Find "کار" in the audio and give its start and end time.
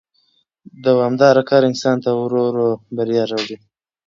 1.49-1.63